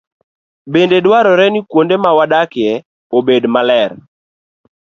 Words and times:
Bende 0.73 0.97
dwarore 1.05 1.45
ni 1.51 1.61
kuonde 1.69 1.95
ma 2.03 2.11
wadakie 2.17 2.71
obed 3.17 3.43
maler. 3.53 3.91